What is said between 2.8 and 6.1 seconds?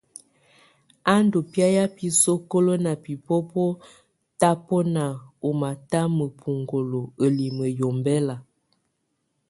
ná bibobo tabɔnɛna ú mata